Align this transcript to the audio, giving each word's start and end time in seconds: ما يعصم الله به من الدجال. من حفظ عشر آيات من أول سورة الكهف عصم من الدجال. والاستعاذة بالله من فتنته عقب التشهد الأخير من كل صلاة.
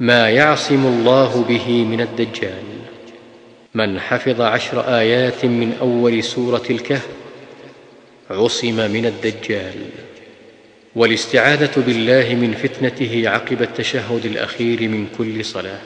ما 0.00 0.30
يعصم 0.30 0.86
الله 0.86 1.44
به 1.48 1.84
من 1.84 2.00
الدجال. 2.00 2.62
من 3.74 4.00
حفظ 4.00 4.40
عشر 4.40 4.98
آيات 4.98 5.44
من 5.44 5.76
أول 5.80 6.24
سورة 6.24 6.62
الكهف 6.70 7.08
عصم 8.30 8.90
من 8.90 9.06
الدجال. 9.06 9.74
والاستعاذة 10.96 11.70
بالله 11.76 12.34
من 12.34 12.54
فتنته 12.54 13.22
عقب 13.26 13.62
التشهد 13.62 14.26
الأخير 14.26 14.88
من 14.88 15.06
كل 15.18 15.44
صلاة. 15.44 15.80